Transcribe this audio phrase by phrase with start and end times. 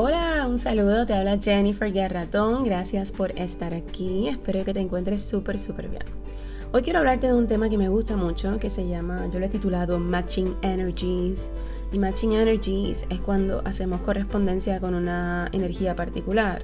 [0.00, 5.22] Hola, un saludo, te habla Jennifer Garratón, gracias por estar aquí, espero que te encuentres
[5.22, 6.04] súper, súper bien.
[6.70, 9.46] Hoy quiero hablarte de un tema que me gusta mucho, que se llama, yo lo
[9.46, 11.50] he titulado Matching Energies.
[11.90, 16.62] Y Matching Energies es cuando hacemos correspondencia con una energía particular.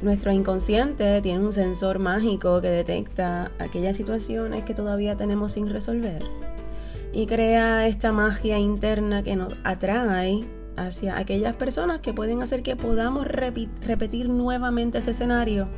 [0.00, 6.22] Nuestro inconsciente tiene un sensor mágico que detecta aquellas situaciones que todavía tenemos sin resolver
[7.12, 10.44] y crea esta magia interna que nos atrae
[10.86, 15.68] hacia aquellas personas que pueden hacer que podamos repetir nuevamente ese escenario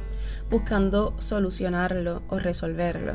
[0.50, 3.14] buscando solucionarlo o resolverlo.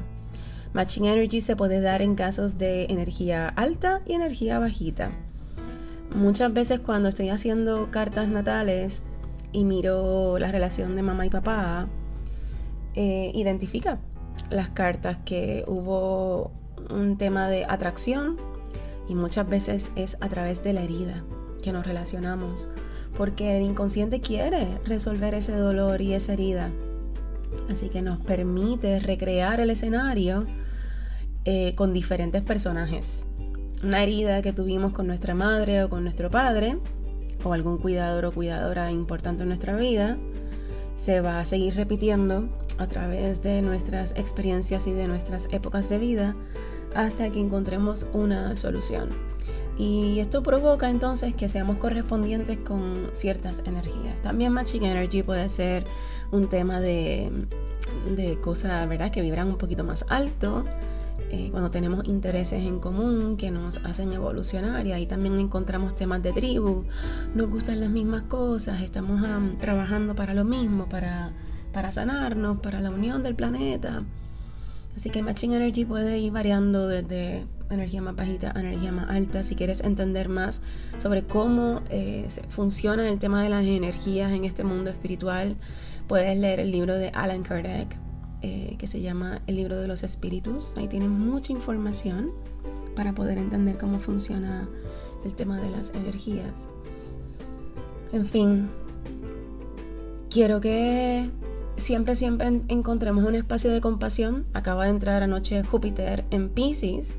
[0.74, 5.12] Matching Energy se puede dar en casos de energía alta y energía bajita.
[6.14, 9.04] Muchas veces cuando estoy haciendo cartas natales
[9.52, 11.88] y miro la relación de mamá y papá,
[12.94, 14.00] eh, identifica
[14.50, 16.52] las cartas que hubo
[16.90, 18.38] un tema de atracción
[19.08, 21.24] y muchas veces es a través de la herida
[21.66, 22.68] que nos relacionamos,
[23.18, 26.70] porque el inconsciente quiere resolver ese dolor y esa herida.
[27.70, 30.46] Así que nos permite recrear el escenario
[31.44, 33.26] eh, con diferentes personajes.
[33.84, 36.78] Una herida que tuvimos con nuestra madre o con nuestro padre,
[37.44, 40.18] o algún cuidador o cuidadora importante en nuestra vida,
[40.96, 42.48] se va a seguir repitiendo
[42.78, 46.36] a través de nuestras experiencias y de nuestras épocas de vida
[46.94, 49.10] hasta que encontremos una solución.
[49.78, 54.22] Y esto provoca entonces que seamos correspondientes con ciertas energías.
[54.22, 55.86] También Matching Energy puede ser
[56.32, 57.48] un tema de,
[58.16, 60.64] de cosas, ¿verdad?, que vibran un poquito más alto.
[61.32, 66.22] Eh, cuando tenemos intereses en común que nos hacen evolucionar y ahí también encontramos temas
[66.22, 66.84] de tribu,
[67.34, 69.22] nos gustan las mismas cosas, estamos
[69.60, 71.34] trabajando para lo mismo, para,
[71.74, 74.00] para sanarnos, para la unión del planeta.
[74.96, 79.44] Así que Matching Energy puede ir variando desde energía más bajita a energía más alta.
[79.44, 80.62] Si quieres entender más
[81.00, 85.58] sobre cómo eh, funciona el tema de las energías en este mundo espiritual,
[86.08, 87.98] puedes leer el libro de Alan Kardec,
[88.42, 90.78] eh, que se llama El libro de los espíritus.
[90.78, 92.32] Ahí tienes mucha información
[92.96, 94.70] para poder entender cómo funciona
[95.26, 96.70] el tema de las energías.
[98.14, 98.70] En fin,
[100.30, 101.30] quiero que
[101.78, 104.46] siempre, siempre encontremos un espacio de compasión.
[104.54, 107.16] Acaba de entrar anoche Júpiter en Pisces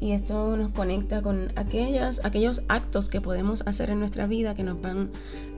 [0.00, 4.62] y esto nos conecta con aquellas, aquellos actos que podemos hacer en nuestra vida que
[4.62, 5.10] nos van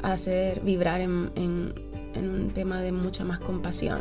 [0.03, 4.01] a hacer vibrar en, en un tema de mucha más compasión.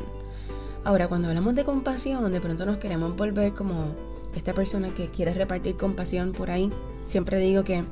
[0.83, 3.95] Ahora, cuando hablamos de compasión, de pronto nos queremos volver como
[4.35, 6.71] esta persona que quiere repartir compasión por ahí.
[7.05, 7.83] Siempre digo que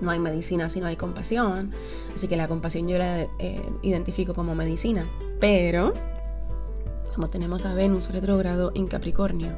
[0.00, 1.72] no hay medicina si no hay compasión,
[2.14, 5.04] así que la compasión yo la eh, identifico como medicina.
[5.42, 5.92] Pero,
[7.16, 9.48] como tenemos a Venus retrogrado en Capricornio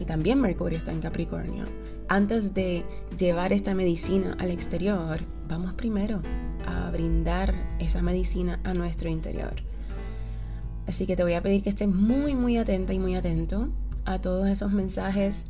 [0.00, 1.66] y también Mercurio está en Capricornio,
[2.08, 2.82] antes de
[3.18, 6.22] llevar esta medicina al exterior, vamos primero
[6.66, 9.52] a brindar esa medicina a nuestro interior.
[10.86, 13.68] Así que te voy a pedir que estés muy, muy atenta y muy atento
[14.06, 15.44] a todos esos mensajes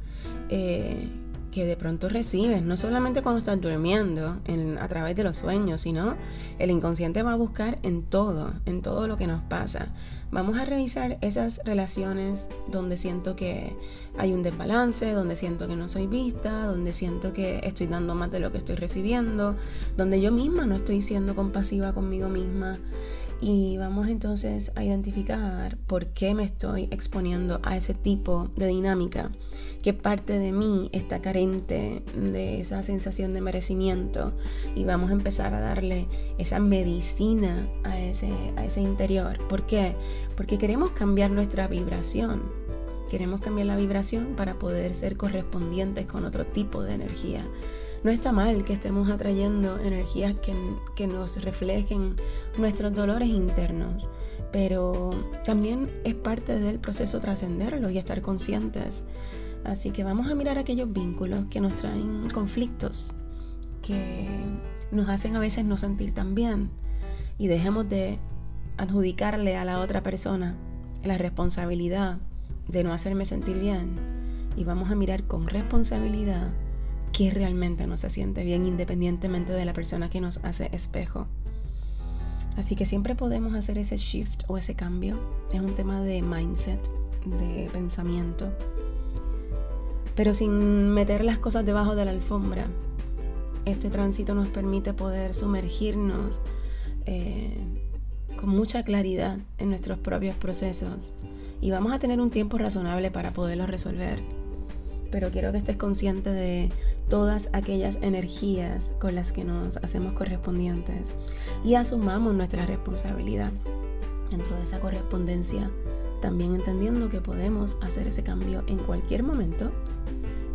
[0.48, 1.08] eh,
[1.50, 4.40] que de pronto recibes, no solamente cuando estás durmiendo,
[4.80, 6.16] a través de los sueños, sino
[6.58, 9.88] el inconsciente va a buscar en todo, en todo lo que nos pasa.
[10.30, 13.74] Vamos a revisar esas relaciones donde siento que
[14.18, 18.30] hay un desbalance, donde siento que no soy vista, donde siento que estoy dando más
[18.30, 19.56] de lo que estoy recibiendo,
[19.96, 22.78] donde yo misma no estoy siendo compasiva conmigo misma.
[23.40, 29.30] Y vamos entonces a identificar por qué me estoy exponiendo a ese tipo de dinámica,
[29.80, 34.32] qué parte de mí está carente de esa sensación de merecimiento
[34.74, 39.38] y vamos a empezar a darle esa medicina a ese, a ese interior.
[39.48, 39.94] ¿Por qué?
[40.36, 42.42] Porque queremos cambiar nuestra vibración.
[43.08, 47.46] Queremos cambiar la vibración para poder ser correspondientes con otro tipo de energía.
[48.04, 52.16] No está mal que estemos atrayendo energías que, nos reflejen
[52.56, 54.08] nuestros dolores internos,
[54.52, 55.10] pero
[55.44, 59.04] también es parte del proceso trascenderlo y estar conscientes.
[59.64, 63.12] Así que vamos a mirar aquellos vínculos que nos traen conflictos,
[63.82, 64.28] que
[64.92, 66.70] nos hacen a veces no sentir tan bien
[67.36, 68.20] y dejemos de
[68.76, 70.56] adjudicarle a la otra persona
[71.02, 72.18] la responsabilidad
[72.68, 73.96] de no hacerme sentir bien
[74.56, 76.50] y vamos a mirar con responsabilidad
[77.18, 81.26] que realmente no se siente bien independientemente de la persona que nos hace espejo.
[82.56, 85.18] Así que siempre podemos hacer ese shift o ese cambio.
[85.52, 86.78] Es un tema de mindset,
[87.40, 88.52] de pensamiento.
[90.14, 92.68] Pero sin meter las cosas debajo de la alfombra.
[93.64, 96.40] Este tránsito nos permite poder sumergirnos
[97.04, 97.58] eh,
[98.38, 101.14] con mucha claridad en nuestros propios procesos.
[101.60, 104.37] Y vamos a tener un tiempo razonable para poderlo resolver
[105.10, 106.70] pero quiero que estés consciente de
[107.08, 111.14] todas aquellas energías con las que nos hacemos correspondientes
[111.64, 113.52] y asumamos nuestra responsabilidad
[114.30, 115.70] dentro de esa correspondencia,
[116.20, 119.72] también entendiendo que podemos hacer ese cambio en cualquier momento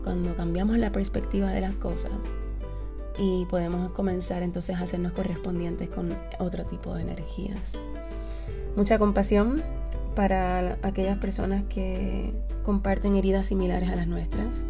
[0.03, 2.35] cuando cambiamos la perspectiva de las cosas
[3.17, 7.73] y podemos comenzar entonces a hacernos correspondientes con otro tipo de energías.
[8.75, 9.63] Mucha compasión
[10.15, 12.33] para aquellas personas que
[12.63, 14.65] comparten heridas similares a las nuestras.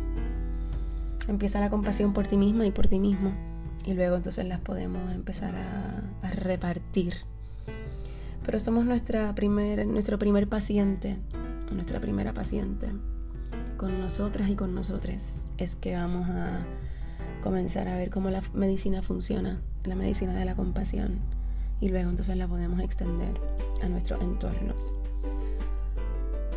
[1.27, 3.31] Empieza la compasión por ti misma y por ti mismo
[3.85, 6.03] y luego entonces las podemos empezar a,
[6.35, 7.15] repartir.
[8.45, 11.17] Pero somos nuestra primer, nuestro primer paciente,
[11.71, 12.89] nuestra primera paciente
[13.77, 15.43] con nosotras y con nosotros.
[15.57, 16.65] Es que vamos a
[17.41, 21.19] comenzar a ver cómo la medicina funciona, la medicina de la compasión,
[21.81, 23.39] y luego entonces la podemos extender
[23.81, 24.95] a nuestros entornos.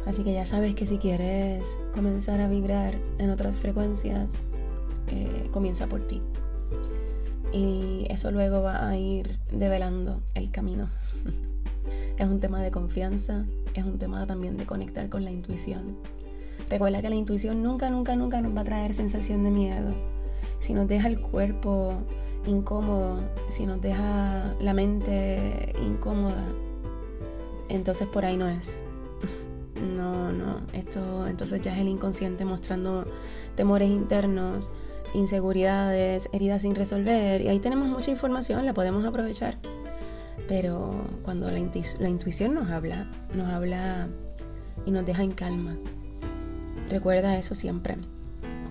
[0.06, 4.44] Así que ya sabes que si quieres comenzar a vibrar en otras frecuencias,
[5.08, 6.23] eh, comienza por ti.
[7.53, 10.88] Y eso luego va a ir develando el camino.
[12.19, 13.44] es un tema de confianza,
[13.75, 15.97] es un tema también de conectar con la intuición.
[16.70, 19.93] Recuerda que la intuición nunca, nunca, nunca nos va a traer sensación de miedo.
[20.61, 21.94] Si nos deja el cuerpo
[22.47, 26.47] incómodo, si nos deja la mente incómoda,
[27.69, 28.85] entonces por ahí no es.
[29.82, 33.06] No, no, esto entonces ya es el inconsciente mostrando
[33.56, 34.70] temores internos,
[35.14, 37.43] inseguridades, heridas sin resolver.
[37.43, 39.58] Y ahí tenemos mucha información, la podemos aprovechar.
[40.49, 44.08] Pero cuando la, intuición nos habla, nos habla
[44.84, 45.76] y nos deja en calma.
[46.88, 47.96] Recuerda eso siempre,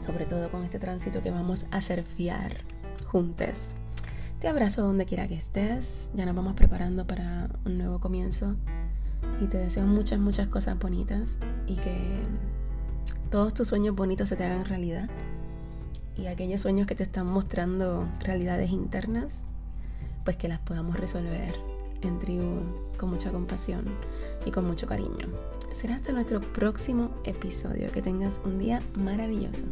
[0.05, 2.57] sobre todo con este tránsito que vamos a fiar
[3.05, 3.75] juntos.
[4.39, 8.55] Te abrazo donde quiera que estés, ya nos vamos preparando para un nuevo comienzo
[9.41, 12.19] y te deseo muchas, muchas cosas bonitas y que
[13.29, 15.09] todos tus sueños bonitos se te hagan realidad
[16.17, 19.43] y aquellos sueños que te están mostrando realidades internas,
[20.23, 21.53] pues que las podamos resolver
[22.01, 22.61] en tribu
[22.97, 23.85] con mucha compasión
[24.45, 25.27] y con mucho cariño.
[25.73, 27.91] Será hasta nuestro próximo episodio.
[27.91, 29.65] Que tengas un día maravilloso.